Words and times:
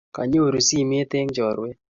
Kanyoru 0.15 0.59
simet 0.67 1.11
eng 1.19 1.31
choruet 1.35 1.77